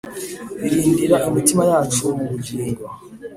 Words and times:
Irindira 0.67 1.17
imitima 1.29 1.63
yacu 1.71 2.03
mu 2.17 2.25
bugingo 2.31 2.83